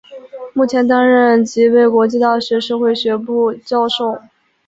[0.53, 4.19] 目前担任吉备国际大学社会学部教授。